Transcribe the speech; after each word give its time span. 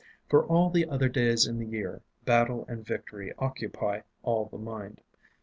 For 0.29 0.43
all 0.43 0.71
the 0.71 0.87
other 0.89 1.07
days 1.09 1.45
in 1.45 1.59
the 1.59 1.65
year, 1.67 2.01
battle 2.25 2.65
and 2.67 2.83
victory 2.83 3.33
occupy 3.37 4.01
all 4.23 4.45
the 4.45 4.57
mind. 4.57 5.01